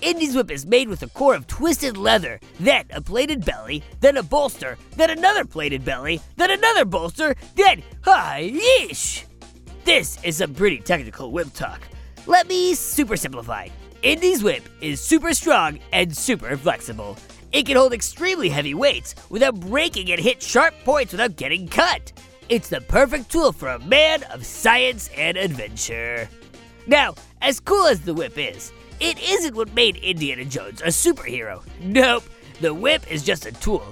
Indy's 0.03 0.35
whip 0.35 0.51
is 0.51 0.67
made 0.67 0.87
with 0.87 1.01
a 1.01 1.07
core 1.07 1.33
of 1.33 1.47
twisted 1.47 1.97
leather, 1.97 2.39
then 2.59 2.85
a 2.91 3.01
plaited 3.01 3.43
belly, 3.43 3.81
then 3.99 4.17
a 4.17 4.21
bolster, 4.21 4.77
then 4.95 5.09
another 5.09 5.43
plaited 5.43 5.83
belly, 5.83 6.21
then 6.35 6.51
another 6.51 6.85
bolster, 6.85 7.33
then 7.55 7.81
hi 8.03 8.51
yeesh! 8.53 9.23
This 9.85 10.23
is 10.23 10.37
some 10.37 10.53
pretty 10.53 10.77
technical 10.77 11.31
whip 11.31 11.51
talk. 11.55 11.81
Let 12.27 12.47
me 12.47 12.75
super 12.75 13.17
simplify. 13.17 13.69
Indy's 14.03 14.43
whip 14.43 14.69
is 14.81 15.01
super 15.01 15.33
strong 15.33 15.79
and 15.91 16.15
super 16.15 16.55
flexible. 16.55 17.17
It 17.51 17.65
can 17.65 17.77
hold 17.77 17.93
extremely 17.93 18.49
heavy 18.49 18.73
weights 18.73 19.15
without 19.29 19.59
breaking 19.59 20.11
and 20.11 20.21
hit 20.21 20.41
sharp 20.41 20.75
points 20.85 21.13
without 21.13 21.35
getting 21.35 21.67
cut. 21.67 22.11
It's 22.47 22.69
the 22.69 22.81
perfect 22.81 23.31
tool 23.31 23.51
for 23.51 23.69
a 23.69 23.79
man 23.79 24.23
of 24.31 24.45
science 24.45 25.09
and 25.17 25.35
adventure. 25.35 26.29
Now, 26.85 27.15
as 27.41 27.59
cool 27.59 27.87
as 27.87 28.01
the 28.01 28.13
whip 28.13 28.37
is, 28.37 28.71
it 28.99 29.19
isn't 29.19 29.55
what 29.55 29.73
made 29.73 29.97
Indiana 29.97 30.45
Jones 30.45 30.81
a 30.81 30.87
superhero. 30.87 31.63
Nope, 31.81 32.23
the 32.61 32.73
whip 32.73 33.11
is 33.11 33.23
just 33.23 33.45
a 33.45 33.51
tool. 33.51 33.83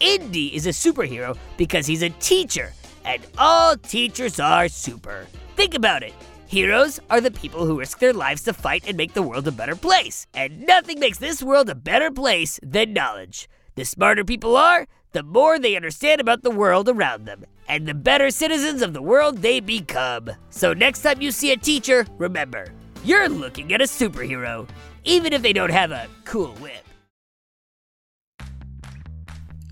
Indy 0.00 0.54
is 0.54 0.66
a 0.66 0.70
superhero 0.70 1.36
because 1.56 1.86
he's 1.86 2.02
a 2.02 2.10
teacher, 2.10 2.72
and 3.04 3.26
all 3.38 3.76
teachers 3.76 4.38
are 4.40 4.68
super. 4.68 5.26
Think 5.54 5.74
about 5.74 6.02
it. 6.02 6.12
Heroes 6.56 7.00
are 7.10 7.20
the 7.20 7.30
people 7.30 7.66
who 7.66 7.80
risk 7.80 7.98
their 7.98 8.14
lives 8.14 8.44
to 8.44 8.54
fight 8.54 8.84
and 8.86 8.96
make 8.96 9.12
the 9.12 9.20
world 9.20 9.46
a 9.46 9.52
better 9.52 9.76
place. 9.76 10.26
And 10.32 10.66
nothing 10.66 10.98
makes 10.98 11.18
this 11.18 11.42
world 11.42 11.68
a 11.68 11.74
better 11.74 12.10
place 12.10 12.58
than 12.62 12.94
knowledge. 12.94 13.46
The 13.74 13.84
smarter 13.84 14.24
people 14.24 14.56
are, 14.56 14.86
the 15.12 15.22
more 15.22 15.58
they 15.58 15.76
understand 15.76 16.18
about 16.18 16.42
the 16.42 16.50
world 16.50 16.88
around 16.88 17.26
them, 17.26 17.44
and 17.68 17.86
the 17.86 17.92
better 17.92 18.30
citizens 18.30 18.80
of 18.80 18.94
the 18.94 19.02
world 19.02 19.42
they 19.42 19.60
become. 19.60 20.30
So 20.48 20.72
next 20.72 21.02
time 21.02 21.20
you 21.20 21.30
see 21.30 21.52
a 21.52 21.58
teacher, 21.58 22.06
remember, 22.16 22.72
you're 23.04 23.28
looking 23.28 23.74
at 23.74 23.82
a 23.82 23.84
superhero, 23.84 24.66
even 25.04 25.34
if 25.34 25.42
they 25.42 25.52
don't 25.52 25.70
have 25.70 25.90
a 25.90 26.08
cool 26.24 26.54
whip. 26.54 26.86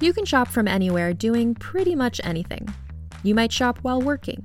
You 0.03 0.12
can 0.12 0.26
shop 0.26 0.49
from 0.49 0.69
anywhere 0.69 1.14
doing 1.14 1.55
pretty 1.55 1.95
much 1.95 2.21
anything. 2.25 2.69
You 3.23 3.35
might 3.35 3.53
shop 3.53 3.79
while 3.81 4.03
working, 4.03 4.45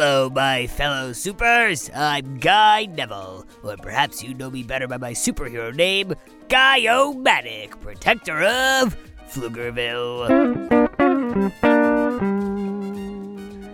Hello, 0.00 0.30
my 0.30 0.66
fellow 0.66 1.12
supers. 1.12 1.90
I'm 1.94 2.38
Guy 2.38 2.86
Neville, 2.86 3.44
or 3.62 3.76
perhaps 3.76 4.22
you 4.22 4.32
know 4.32 4.48
me 4.48 4.62
better 4.62 4.88
by 4.88 4.96
my 4.96 5.12
superhero 5.12 5.74
name, 5.74 6.14
Guy-O-Matic, 6.48 7.78
protector 7.82 8.42
of 8.42 8.96
Pflugerville. 9.28 10.30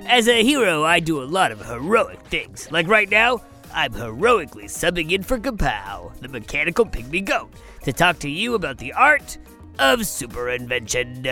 As 0.09 0.27
a 0.27 0.43
hero, 0.43 0.83
I 0.83 0.99
do 0.99 1.23
a 1.23 1.31
lot 1.31 1.53
of 1.53 1.65
heroic 1.65 2.19
things. 2.23 2.73
Like 2.73 2.89
right 2.89 3.09
now, 3.09 3.41
I'm 3.73 3.93
heroically 3.93 4.65
subbing 4.65 5.13
in 5.13 5.23
for 5.23 5.39
Kapow, 5.39 6.13
the 6.19 6.27
mechanical 6.27 6.87
pygmy 6.87 7.25
goat, 7.25 7.53
to 7.85 7.93
talk 7.93 8.19
to 8.19 8.29
you 8.29 8.55
about 8.55 8.79
the 8.79 8.93
art 8.95 9.39
of 9.79 10.07
super 10.07 10.49
invention. 10.51 11.23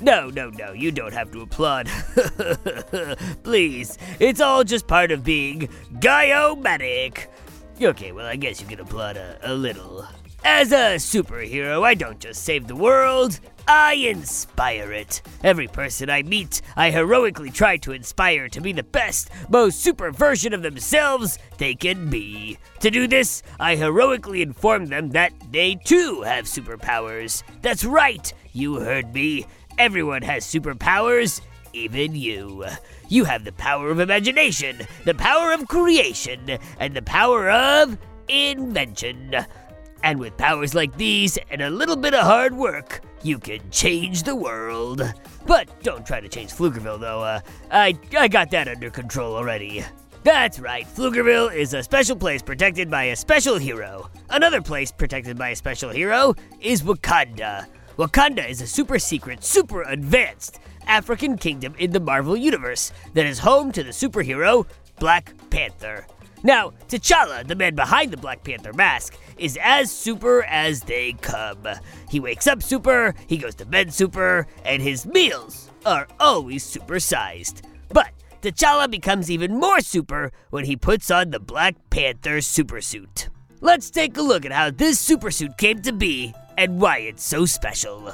No, 0.00 0.30
no, 0.30 0.50
no, 0.50 0.72
you 0.72 0.90
don't 0.90 1.12
have 1.12 1.30
to 1.32 1.42
applaud. 1.42 1.88
Please, 3.42 3.98
it's 4.18 4.40
all 4.40 4.64
just 4.64 4.86
part 4.86 5.10
of 5.10 5.24
being 5.24 5.68
Guy-O-Matic. 6.00 7.26
Okay, 7.80 8.12
well, 8.12 8.26
I 8.26 8.36
guess 8.36 8.60
you 8.60 8.66
can 8.66 8.80
applaud 8.80 9.16
a, 9.16 9.38
a 9.42 9.54
little. 9.54 10.06
As 10.46 10.72
a 10.72 10.96
superhero, 10.96 11.84
I 11.84 11.94
don't 11.94 12.20
just 12.20 12.44
save 12.44 12.66
the 12.66 12.76
world, 12.76 13.40
I 13.66 13.94
inspire 13.94 14.92
it. 14.92 15.22
Every 15.42 15.66
person 15.66 16.10
I 16.10 16.22
meet, 16.22 16.60
I 16.76 16.90
heroically 16.90 17.48
try 17.50 17.78
to 17.78 17.92
inspire 17.92 18.50
to 18.50 18.60
be 18.60 18.72
the 18.72 18.82
best, 18.82 19.30
most 19.48 19.80
super 19.80 20.10
version 20.10 20.52
of 20.52 20.60
themselves 20.60 21.38
they 21.56 21.74
can 21.74 22.10
be. 22.10 22.58
To 22.80 22.90
do 22.90 23.08
this, 23.08 23.42
I 23.58 23.76
heroically 23.76 24.42
inform 24.42 24.86
them 24.86 25.08
that 25.10 25.32
they 25.50 25.76
too 25.76 26.20
have 26.26 26.44
superpowers. 26.44 27.42
That's 27.62 27.86
right, 27.86 28.30
you 28.52 28.80
heard 28.80 29.14
me. 29.14 29.46
Everyone 29.78 30.20
has 30.20 30.44
superpowers, 30.44 31.40
even 31.72 32.14
you. 32.14 32.66
You 33.08 33.24
have 33.24 33.44
the 33.44 33.52
power 33.52 33.88
of 33.90 33.98
imagination, 33.98 34.86
the 35.06 35.14
power 35.14 35.52
of 35.52 35.68
creation, 35.68 36.58
and 36.78 36.94
the 36.94 37.02
power 37.02 37.50
of 37.50 37.96
invention. 38.28 39.46
And 40.04 40.20
with 40.20 40.36
powers 40.36 40.74
like 40.74 40.94
these 40.98 41.38
and 41.50 41.62
a 41.62 41.70
little 41.70 41.96
bit 41.96 42.12
of 42.12 42.24
hard 42.24 42.54
work, 42.54 43.00
you 43.22 43.38
can 43.38 43.60
change 43.70 44.24
the 44.24 44.36
world. 44.36 45.00
But 45.46 45.82
don't 45.82 46.06
try 46.06 46.20
to 46.20 46.28
change 46.28 46.52
Pflugerville, 46.52 47.00
though. 47.00 47.22
Uh, 47.22 47.40
I, 47.72 47.98
I 48.16 48.28
got 48.28 48.50
that 48.50 48.68
under 48.68 48.90
control 48.90 49.34
already. 49.34 49.82
That's 50.22 50.58
right, 50.58 50.86
Pflugerville 50.86 51.54
is 51.54 51.72
a 51.72 51.82
special 51.82 52.16
place 52.16 52.42
protected 52.42 52.90
by 52.90 53.04
a 53.04 53.16
special 53.16 53.56
hero. 53.56 54.10
Another 54.28 54.60
place 54.60 54.92
protected 54.92 55.38
by 55.38 55.48
a 55.48 55.56
special 55.56 55.88
hero 55.88 56.34
is 56.60 56.82
Wakanda. 56.82 57.66
Wakanda 57.96 58.46
is 58.46 58.60
a 58.60 58.66
super 58.66 58.98
secret, 58.98 59.42
super 59.42 59.84
advanced 59.84 60.60
African 60.86 61.38
kingdom 61.38 61.74
in 61.78 61.92
the 61.92 62.00
Marvel 62.00 62.36
Universe 62.36 62.92
that 63.14 63.24
is 63.24 63.38
home 63.38 63.72
to 63.72 63.82
the 63.82 63.90
superhero 63.90 64.66
Black 64.98 65.32
Panther. 65.48 66.06
Now, 66.44 66.72
T'Challa, 66.88 67.46
the 67.48 67.54
man 67.54 67.74
behind 67.74 68.12
the 68.12 68.18
Black 68.18 68.44
Panther 68.44 68.74
mask, 68.74 69.16
is 69.38 69.58
as 69.62 69.90
super 69.90 70.44
as 70.44 70.82
they 70.82 71.14
come. 71.14 71.66
He 72.10 72.20
wakes 72.20 72.46
up 72.46 72.62
super, 72.62 73.14
he 73.26 73.38
goes 73.38 73.54
to 73.56 73.64
bed 73.64 73.94
super, 73.94 74.46
and 74.62 74.82
his 74.82 75.06
meals 75.06 75.70
are 75.86 76.06
always 76.20 76.62
supersized. 76.62 77.62
But 77.88 78.10
T'Challa 78.42 78.90
becomes 78.90 79.30
even 79.30 79.58
more 79.58 79.80
super 79.80 80.32
when 80.50 80.66
he 80.66 80.76
puts 80.76 81.10
on 81.10 81.30
the 81.30 81.40
Black 81.40 81.76
Panther 81.88 82.38
supersuit. 82.38 83.28
Let's 83.62 83.90
take 83.90 84.18
a 84.18 84.22
look 84.22 84.44
at 84.44 84.52
how 84.52 84.70
this 84.70 85.02
supersuit 85.02 85.56
came 85.56 85.80
to 85.80 85.92
be 85.92 86.34
and 86.58 86.78
why 86.78 86.98
it's 86.98 87.24
so 87.24 87.46
special. 87.46 88.12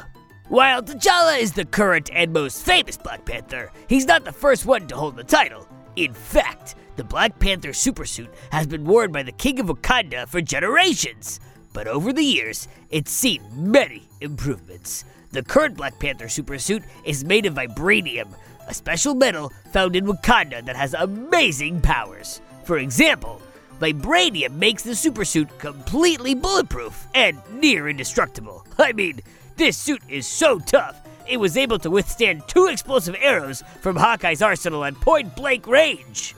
While 0.49 0.84
T'Challa 0.84 1.40
is 1.40 1.52
the 1.52 1.64
current 1.64 2.10
and 2.12 2.32
most 2.32 2.64
famous 2.64 2.96
Black 2.96 3.25
Panther, 3.25 3.72
he's 3.88 4.06
not 4.06 4.25
the 4.25 4.30
first 4.30 4.66
one 4.66 4.87
to 4.87 4.96
hold 4.96 5.16
the 5.16 5.25
title. 5.25 5.66
In 5.96 6.14
fact, 6.14 6.76
the 7.00 7.04
Black 7.04 7.38
Panther 7.38 7.71
supersuit 7.71 8.28
has 8.52 8.66
been 8.66 8.85
worn 8.85 9.11
by 9.11 9.23
the 9.23 9.33
King 9.33 9.59
of 9.59 9.69
Wakanda 9.69 10.28
for 10.28 10.42
generations, 10.42 11.40
but 11.73 11.87
over 11.88 12.12
the 12.12 12.23
years, 12.23 12.69
it's 12.90 13.11
seen 13.11 13.42
many 13.54 14.02
improvements. 14.21 15.07
The 15.30 15.42
current 15.42 15.78
Black 15.78 15.99
Panther 15.99 16.26
supersuit 16.26 16.85
is 17.07 17.25
made 17.25 17.47
of 17.47 17.54
vibranium, 17.54 18.35
a 18.69 18.75
special 18.75 19.14
metal 19.14 19.50
found 19.73 19.97
in 19.97 20.04
Wakanda 20.04 20.62
that 20.66 20.76
has 20.76 20.92
amazing 20.92 21.80
powers. 21.80 22.42
For 22.64 22.76
example, 22.76 23.40
vibranium 23.80 24.57
makes 24.57 24.83
the 24.83 24.90
supersuit 24.90 25.57
completely 25.59 26.35
bulletproof 26.35 27.07
and 27.14 27.38
near 27.50 27.88
indestructible. 27.88 28.66
I 28.78 28.92
mean, 28.92 29.21
this 29.57 29.78
suit 29.78 30.02
is 30.07 30.26
so 30.26 30.59
tough, 30.59 31.00
it 31.30 31.38
was 31.38 31.56
able 31.56 31.78
to 31.78 31.90
withstand 31.90 32.42
two 32.49 32.66
explosive 32.66 33.14
arrows 33.20 33.62
from 33.80 33.96
Hawkeye's 33.96 34.42
arsenal 34.42 34.84
at 34.84 34.94
point 35.00 35.37
blank 35.37 35.66
range. 35.66 36.34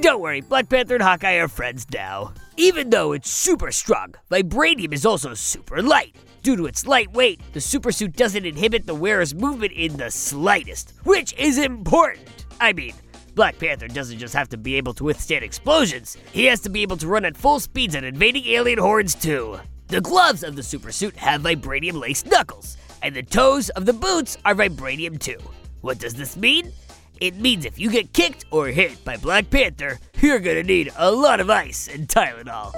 Don't 0.00 0.20
worry, 0.20 0.40
Black 0.40 0.68
Panther 0.68 0.94
and 0.96 1.02
Hawkeye 1.02 1.34
are 1.34 1.48
friends 1.48 1.86
now. 1.92 2.34
Even 2.56 2.90
though 2.90 3.12
it's 3.12 3.30
super 3.30 3.70
strong, 3.70 4.14
vibranium 4.30 4.92
is 4.92 5.06
also 5.06 5.32
super 5.34 5.80
light. 5.80 6.16
Due 6.42 6.56
to 6.56 6.66
its 6.66 6.86
light 6.86 7.12
weight, 7.12 7.40
the 7.52 7.60
supersuit 7.60 8.16
doesn't 8.16 8.44
inhibit 8.44 8.86
the 8.86 8.94
wearer's 8.94 9.34
movement 9.34 9.72
in 9.72 9.96
the 9.96 10.10
slightest, 10.10 10.94
which 11.04 11.32
is 11.34 11.58
important. 11.58 12.46
I 12.60 12.72
mean, 12.72 12.94
Black 13.34 13.58
Panther 13.58 13.86
doesn't 13.88 14.18
just 14.18 14.34
have 14.34 14.48
to 14.48 14.56
be 14.56 14.74
able 14.76 14.94
to 14.94 15.04
withstand 15.04 15.44
explosions, 15.44 16.16
he 16.32 16.46
has 16.46 16.60
to 16.60 16.70
be 16.70 16.82
able 16.82 16.96
to 16.96 17.06
run 17.06 17.24
at 17.24 17.36
full 17.36 17.60
speeds 17.60 17.94
at 17.94 18.02
invading 18.02 18.46
alien 18.46 18.78
hordes 18.78 19.14
too. 19.14 19.60
The 19.88 20.00
gloves 20.00 20.42
of 20.42 20.56
the 20.56 20.62
supersuit 20.62 21.14
have 21.16 21.42
vibranium 21.42 22.00
laced 22.00 22.26
knuckles, 22.26 22.76
and 23.02 23.14
the 23.14 23.22
toes 23.22 23.68
of 23.70 23.86
the 23.86 23.92
boots 23.92 24.36
are 24.44 24.54
vibranium 24.54 25.18
too. 25.18 25.38
What 25.80 25.98
does 25.98 26.14
this 26.14 26.36
mean? 26.36 26.72
It 27.20 27.36
means 27.36 27.64
if 27.64 27.78
you 27.78 27.90
get 27.90 28.12
kicked 28.12 28.44
or 28.50 28.68
hit 28.68 29.02
by 29.04 29.16
Black 29.16 29.48
Panther, 29.50 29.98
you're 30.20 30.38
gonna 30.38 30.62
need 30.62 30.92
a 30.96 31.10
lot 31.10 31.40
of 31.40 31.48
ice 31.48 31.88
and 31.88 32.08
Tylenol. 32.08 32.72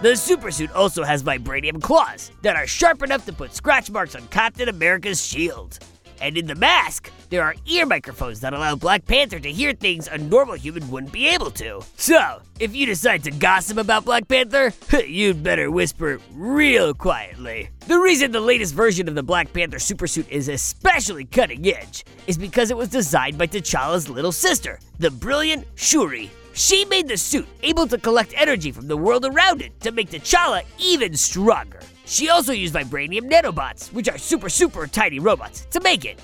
The 0.00 0.10
supersuit 0.10 0.74
also 0.74 1.02
has 1.02 1.22
vibranium 1.22 1.82
claws 1.82 2.30
that 2.42 2.54
are 2.54 2.66
sharp 2.66 3.02
enough 3.02 3.24
to 3.26 3.32
put 3.32 3.54
scratch 3.54 3.90
marks 3.90 4.14
on 4.14 4.26
Captain 4.28 4.68
America's 4.68 5.24
shield. 5.24 5.78
And 6.20 6.36
in 6.36 6.46
the 6.46 6.54
mask, 6.54 7.10
there 7.30 7.42
are 7.42 7.54
ear 7.66 7.86
microphones 7.86 8.40
that 8.40 8.52
allow 8.52 8.74
Black 8.74 9.06
Panther 9.06 9.38
to 9.38 9.52
hear 9.52 9.72
things 9.72 10.08
a 10.08 10.18
normal 10.18 10.54
human 10.54 10.90
wouldn't 10.90 11.12
be 11.12 11.28
able 11.28 11.50
to. 11.52 11.82
So, 11.96 12.40
if 12.58 12.74
you 12.74 12.86
decide 12.86 13.22
to 13.24 13.30
gossip 13.30 13.78
about 13.78 14.04
Black 14.04 14.26
Panther, 14.26 14.72
you'd 15.06 15.42
better 15.42 15.70
whisper 15.70 16.20
real 16.32 16.94
quietly. 16.94 17.70
The 17.86 17.98
reason 17.98 18.32
the 18.32 18.40
latest 18.40 18.74
version 18.74 19.08
of 19.08 19.14
the 19.14 19.22
Black 19.22 19.52
Panther 19.52 19.78
supersuit 19.78 20.28
is 20.28 20.48
especially 20.48 21.24
cutting 21.24 21.66
edge 21.66 22.04
is 22.26 22.38
because 22.38 22.70
it 22.70 22.76
was 22.76 22.88
designed 22.88 23.38
by 23.38 23.46
T'Challa's 23.46 24.08
little 24.08 24.32
sister, 24.32 24.80
the 24.98 25.10
brilliant 25.10 25.66
Shuri. 25.74 26.30
She 26.52 26.84
made 26.86 27.06
the 27.06 27.16
suit 27.16 27.46
able 27.62 27.86
to 27.86 27.98
collect 27.98 28.34
energy 28.36 28.72
from 28.72 28.88
the 28.88 28.96
world 28.96 29.24
around 29.24 29.62
it 29.62 29.78
to 29.80 29.92
make 29.92 30.10
T'Challa 30.10 30.62
even 30.78 31.14
stronger. 31.14 31.80
She 32.08 32.30
also 32.30 32.52
used 32.52 32.74
vibranium 32.74 33.30
nanobots, 33.30 33.92
which 33.92 34.08
are 34.08 34.16
super, 34.16 34.48
super 34.48 34.86
tiny 34.86 35.18
robots, 35.18 35.66
to 35.66 35.80
make 35.80 36.06
it. 36.06 36.18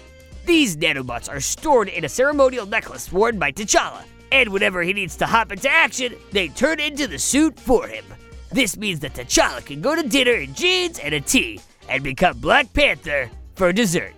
These 0.47 0.79
nanobots 0.79 1.29
are 1.29 1.41
stored 1.41 1.89
in 1.89 2.07
a 2.07 2.09
ceremonial 2.09 2.65
necklace 2.65 3.13
worn 3.13 3.39
by 3.39 3.53
T'Challa, 3.53 4.03
and 4.33 4.49
whenever 4.49 4.83
he 4.83 4.95
needs 4.95 5.15
to 5.17 5.27
hop 5.27 5.53
into 5.53 5.69
action, 5.69 6.15
they 6.33 6.49
turn 6.49 6.81
into 6.81 7.07
the 7.07 7.19
suit 7.19 7.61
for 7.61 7.87
him. 7.87 8.05
This 8.51 8.79
means 8.79 8.99
that 9.01 9.13
T'Challa 9.13 9.63
can 9.63 9.83
go 9.83 9.95
to 9.95 10.09
dinner 10.09 10.33
in 10.33 10.55
jeans 10.55 10.99
and 10.99 11.15
a 11.15 11.21
tee, 11.21 11.61
and 11.87 12.03
become 12.03 12.39
Black 12.39 12.73
Panther 12.73 13.31
for 13.55 13.71
dessert. 13.71 14.15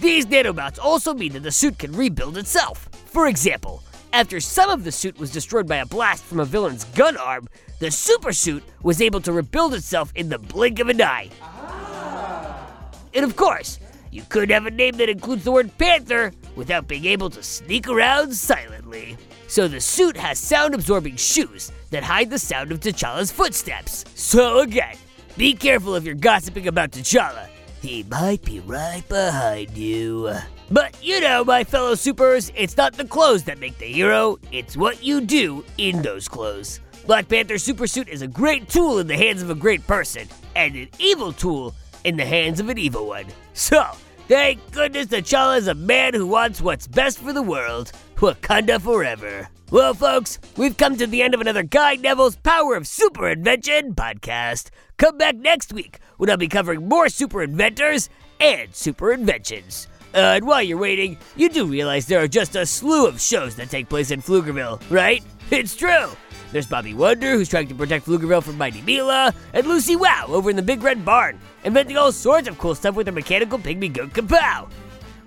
These 0.00 0.24
nanobots 0.24 0.78
also 0.82 1.12
mean 1.12 1.34
that 1.34 1.42
the 1.42 1.52
suit 1.52 1.78
can 1.78 1.92
rebuild 1.92 2.38
itself. 2.38 2.88
For 3.06 3.26
example, 3.28 3.82
after 4.12 4.40
some 4.40 4.70
of 4.70 4.84
the 4.84 4.92
suit 4.92 5.18
was 5.18 5.30
destroyed 5.30 5.68
by 5.68 5.76
a 5.76 5.86
blast 5.86 6.24
from 6.24 6.40
a 6.40 6.44
villain's 6.44 6.84
gun 6.84 7.16
arm, 7.16 7.48
the 7.78 7.90
super 7.90 8.32
suit 8.32 8.62
was 8.82 9.00
able 9.00 9.20
to 9.20 9.32
rebuild 9.32 9.74
itself 9.74 10.12
in 10.14 10.28
the 10.28 10.38
blink 10.38 10.78
of 10.80 10.88
an 10.88 11.00
eye. 11.00 11.30
Ah. 11.42 12.68
And 13.14 13.24
of 13.24 13.36
course, 13.36 13.78
you 14.10 14.22
couldn't 14.28 14.50
have 14.50 14.66
a 14.66 14.70
name 14.70 14.96
that 14.96 15.08
includes 15.08 15.44
the 15.44 15.52
word 15.52 15.76
panther 15.78 16.32
without 16.56 16.88
being 16.88 17.04
able 17.04 17.30
to 17.30 17.42
sneak 17.42 17.88
around 17.88 18.34
silently. 18.34 19.16
So 19.46 19.68
the 19.68 19.80
suit 19.80 20.16
has 20.16 20.38
sound 20.38 20.74
absorbing 20.74 21.16
shoes 21.16 21.72
that 21.90 22.02
hide 22.02 22.30
the 22.30 22.38
sound 22.38 22.72
of 22.72 22.80
T'Challa's 22.80 23.32
footsteps. 23.32 24.04
So 24.14 24.60
again, 24.60 24.96
be 25.36 25.54
careful 25.54 25.94
if 25.94 26.04
you're 26.04 26.14
gossiping 26.14 26.68
about 26.68 26.90
T'Challa. 26.90 27.48
He 27.80 28.02
might 28.04 28.42
be 28.44 28.60
right 28.60 29.08
behind 29.08 29.76
you. 29.76 30.34
But 30.70 30.96
you 31.02 31.20
know, 31.20 31.44
my 31.44 31.64
fellow 31.64 31.94
supers, 31.94 32.52
it's 32.54 32.76
not 32.76 32.92
the 32.92 33.04
clothes 33.04 33.42
that 33.44 33.58
make 33.58 33.78
the 33.78 33.86
hero, 33.86 34.38
it's 34.52 34.76
what 34.76 35.02
you 35.02 35.20
do 35.20 35.64
in 35.78 36.00
those 36.02 36.28
clothes. 36.28 36.80
Black 37.06 37.28
Panther 37.28 37.54
Supersuit 37.54 38.08
is 38.08 38.22
a 38.22 38.28
great 38.28 38.68
tool 38.68 39.00
in 39.00 39.08
the 39.08 39.16
hands 39.16 39.42
of 39.42 39.50
a 39.50 39.54
great 39.54 39.84
person, 39.86 40.28
and 40.54 40.76
an 40.76 40.88
evil 40.98 41.32
tool 41.32 41.74
in 42.04 42.16
the 42.16 42.24
hands 42.24 42.60
of 42.60 42.68
an 42.68 42.78
evil 42.78 43.08
one. 43.08 43.26
So, 43.52 43.84
thank 44.28 44.60
goodness 44.70 45.06
T'Challa 45.06 45.58
is 45.58 45.66
a 45.66 45.74
man 45.74 46.14
who 46.14 46.26
wants 46.26 46.60
what's 46.60 46.86
best 46.86 47.18
for 47.18 47.32
the 47.32 47.42
world. 47.42 47.90
Wakanda 48.16 48.80
forever. 48.80 49.48
Well, 49.70 49.94
folks, 49.94 50.38
we've 50.56 50.76
come 50.76 50.96
to 50.98 51.06
the 51.06 51.22
end 51.22 51.32
of 51.32 51.40
another 51.40 51.62
Guy 51.62 51.96
Neville's 51.96 52.36
Power 52.36 52.74
of 52.76 52.86
Super 52.86 53.28
Invention 53.28 53.94
podcast. 53.94 54.70
Come 54.98 55.16
back 55.16 55.36
next 55.36 55.72
week 55.72 55.98
when 56.18 56.28
I'll 56.28 56.36
be 56.36 56.48
covering 56.48 56.88
more 56.88 57.08
super 57.08 57.42
inventors 57.42 58.10
and 58.40 58.74
super 58.74 59.12
inventions. 59.12 59.88
Uh, 60.14 60.18
and 60.38 60.46
while 60.46 60.62
you're 60.62 60.78
waiting, 60.78 61.16
you 61.36 61.48
do 61.48 61.66
realize 61.66 62.06
there 62.06 62.22
are 62.22 62.28
just 62.28 62.56
a 62.56 62.66
slew 62.66 63.06
of 63.06 63.20
shows 63.20 63.54
that 63.56 63.70
take 63.70 63.88
place 63.88 64.10
in 64.10 64.20
Pflugerville, 64.22 64.80
right? 64.90 65.22
It's 65.50 65.74
true. 65.74 66.10
There's 66.52 66.66
Bobby 66.68 66.94
Wonder, 66.94 67.32
who's 67.32 67.48
trying 67.48 67.66
to 67.68 67.74
protect 67.74 68.06
Pflugerville 68.06 68.42
from 68.44 68.56
Mighty 68.56 68.82
Mila, 68.82 69.34
and 69.52 69.66
Lucy 69.66 69.96
Wow 69.96 70.26
over 70.28 70.48
in 70.48 70.54
the 70.54 70.62
Big 70.62 70.82
Red 70.82 71.04
Barn, 71.04 71.40
inventing 71.64 71.96
all 71.96 72.12
sorts 72.12 72.46
of 72.48 72.56
cool 72.56 72.76
stuff 72.76 72.94
with 72.94 73.08
her 73.08 73.12
mechanical 73.12 73.58
pygmy 73.58 73.92
goat 73.92 74.10
Kapow. 74.12 74.68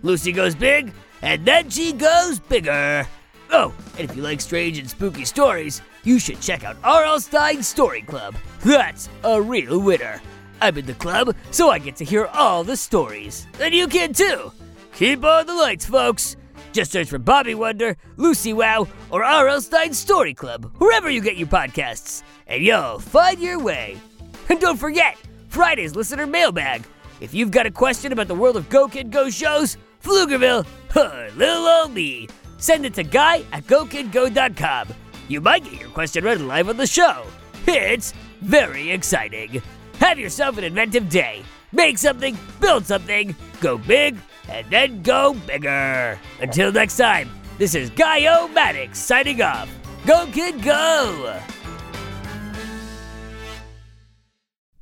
Lucy 0.02 0.32
goes 0.32 0.56
big, 0.56 0.94
and 1.22 1.46
then 1.46 1.70
she 1.70 1.92
goes 1.92 2.40
bigger. 2.40 3.06
Oh, 3.52 3.74
And 3.98 4.10
if 4.10 4.16
you 4.16 4.22
like 4.22 4.40
strange 4.42 4.78
and 4.80 4.90
spooky 4.90 5.26
stories, 5.26 5.82
you 6.04 6.20
should 6.20 6.40
check 6.42 6.64
out 6.64 6.78
R.L. 6.84 7.20
Stine's 7.20 7.68
Story 7.68 8.02
Club. 8.02 8.36
That's 8.62 9.10
a 9.24 9.42
real 9.42 9.80
winner. 9.80 10.22
I'm 10.62 10.78
in 10.78 10.86
the 10.86 10.94
club, 10.94 11.36
so 11.52 11.70
I 11.70 11.80
get 11.80 11.98
to 11.98 12.06
hear 12.06 12.28
all 12.28 12.64
the 12.64 12.78
stories. 12.78 13.46
And 13.60 13.74
you 13.74 13.88
can 13.88 14.14
too. 14.14 14.52
Keep 14.96 15.24
on 15.26 15.48
the 15.48 15.54
lights, 15.54 15.86
folks. 15.86 16.36
Just 16.72 16.92
search 16.92 17.08
for 17.08 17.20
Bobby 17.20 17.56
Wonder, 17.56 17.98
Lucy 18.18 18.54
Wow, 18.54 18.88
or 19.10 19.24
R.L. 19.24 19.62
Stine's 19.62 19.98
Story 19.98 20.34
Club, 20.34 20.72
wherever 20.78 21.10
you 21.10 21.22
get 21.22 21.38
your 21.38 21.48
podcasts, 21.48 22.24
and 22.48 22.64
you'll 22.64 23.00
find 23.00 23.40
your 23.40 23.60
way. 23.60 23.98
And 24.50 24.60
don't 24.60 24.78
forget, 24.78 25.18
Friday's 25.48 25.96
listener 25.96 26.28
mailbag. 26.28 26.84
If 27.22 27.34
you've 27.34 27.50
got 27.50 27.66
a 27.66 27.72
question 27.72 28.12
about 28.12 28.28
the 28.28 28.36
world 28.36 28.58
of 28.58 28.68
Go 28.68 28.90
Kid 28.90 29.10
Go 29.10 29.30
shows, 29.30 29.78
Pflugerville, 30.04 30.66
or 30.98 31.32
little 31.38 31.66
old 31.66 31.94
me, 31.94 32.28
send 32.58 32.86
it 32.86 32.94
to 32.96 33.04
guy 33.04 33.46
at 33.54 33.64
gokidgo.com. 33.64 34.90
You 35.30 35.40
might 35.40 35.64
get 35.64 35.80
your 35.80 35.90
question 35.90 36.26
read 36.26 36.42
live 36.42 36.68
on 36.68 36.76
the 36.76 36.86
show. 36.86 37.26
It's 37.66 38.14
very 38.42 38.92
exciting. 38.92 39.62
Have 40.00 40.20
yourself 40.20 40.58
an 40.58 40.66
inventive 40.66 41.08
day. 41.08 41.42
Make 41.72 41.98
something, 41.98 42.38
build 42.60 42.86
something, 42.86 43.34
go 43.62 43.78
big, 43.78 44.18
and 44.50 44.70
then 44.70 45.02
go 45.02 45.34
bigger. 45.34 46.20
Until 46.40 46.72
next 46.72 46.98
time, 46.98 47.30
this 47.58 47.76
is 47.76 47.90
Guy 47.92 48.48
Maddox 48.54 49.00
signing 49.00 49.42
off. 49.42 49.70
Go 50.06 50.28
Kid 50.32 50.62
Go! 50.62 51.40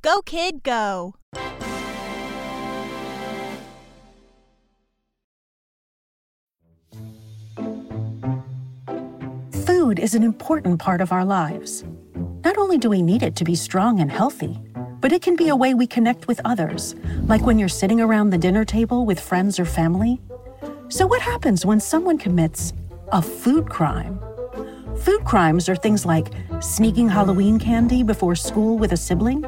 Go, 0.02 0.20
kid, 0.22 0.64
go. 0.64 1.14
Food 9.64 10.00
is 10.00 10.16
an 10.16 10.24
important 10.24 10.80
part 10.80 11.00
of 11.00 11.12
our 11.12 11.24
lives. 11.24 11.84
Not 12.44 12.58
only 12.58 12.78
do 12.78 12.90
we 12.90 13.00
need 13.00 13.22
it 13.22 13.36
to 13.36 13.44
be 13.44 13.54
strong 13.54 14.00
and 14.00 14.10
healthy, 14.10 14.58
but 15.02 15.12
it 15.12 15.20
can 15.20 15.34
be 15.34 15.48
a 15.48 15.56
way 15.56 15.74
we 15.74 15.86
connect 15.86 16.28
with 16.28 16.40
others, 16.44 16.94
like 17.26 17.42
when 17.42 17.58
you're 17.58 17.68
sitting 17.68 18.00
around 18.00 18.30
the 18.30 18.38
dinner 18.38 18.64
table 18.64 19.04
with 19.04 19.18
friends 19.18 19.58
or 19.58 19.64
family. 19.64 20.20
So, 20.88 21.06
what 21.06 21.20
happens 21.20 21.66
when 21.66 21.80
someone 21.80 22.18
commits 22.18 22.72
a 23.10 23.20
food 23.20 23.68
crime? 23.68 24.20
Food 24.96 25.24
crimes 25.24 25.68
are 25.68 25.74
things 25.74 26.06
like 26.06 26.28
sneaking 26.60 27.08
Halloween 27.08 27.58
candy 27.58 28.04
before 28.04 28.36
school 28.36 28.78
with 28.78 28.92
a 28.92 28.96
sibling, 28.96 29.44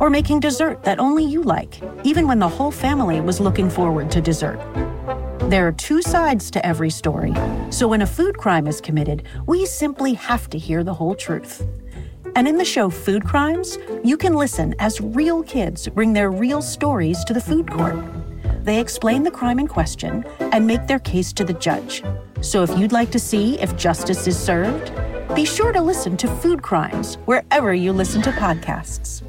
or 0.00 0.08
making 0.08 0.40
dessert 0.40 0.82
that 0.84 0.98
only 0.98 1.24
you 1.24 1.42
like, 1.42 1.82
even 2.02 2.26
when 2.26 2.38
the 2.38 2.48
whole 2.48 2.70
family 2.70 3.20
was 3.20 3.38
looking 3.38 3.68
forward 3.68 4.10
to 4.12 4.22
dessert. 4.22 4.58
There 5.50 5.66
are 5.66 5.72
two 5.72 6.00
sides 6.00 6.50
to 6.52 6.64
every 6.64 6.90
story, 6.90 7.34
so 7.68 7.86
when 7.86 8.00
a 8.00 8.06
food 8.06 8.38
crime 8.38 8.66
is 8.66 8.80
committed, 8.80 9.24
we 9.46 9.66
simply 9.66 10.14
have 10.14 10.48
to 10.50 10.58
hear 10.58 10.82
the 10.82 10.94
whole 10.94 11.14
truth. 11.14 11.66
And 12.36 12.46
in 12.46 12.56
the 12.56 12.64
show 12.64 12.90
Food 12.90 13.24
Crimes, 13.24 13.78
you 14.04 14.16
can 14.16 14.34
listen 14.34 14.74
as 14.78 15.00
real 15.00 15.42
kids 15.42 15.88
bring 15.88 16.12
their 16.12 16.30
real 16.30 16.62
stories 16.62 17.24
to 17.24 17.34
the 17.34 17.40
food 17.40 17.70
court. 17.70 17.96
They 18.62 18.80
explain 18.80 19.22
the 19.22 19.30
crime 19.30 19.58
in 19.58 19.66
question 19.66 20.24
and 20.38 20.66
make 20.66 20.86
their 20.86 20.98
case 20.98 21.32
to 21.34 21.44
the 21.44 21.54
judge. 21.54 22.02
So 22.40 22.62
if 22.62 22.78
you'd 22.78 22.92
like 22.92 23.10
to 23.12 23.18
see 23.18 23.58
if 23.60 23.76
justice 23.76 24.26
is 24.26 24.38
served, 24.38 24.92
be 25.34 25.44
sure 25.44 25.72
to 25.72 25.80
listen 25.80 26.16
to 26.18 26.28
Food 26.28 26.62
Crimes 26.62 27.16
wherever 27.24 27.74
you 27.74 27.92
listen 27.92 28.22
to 28.22 28.30
podcasts. 28.32 29.22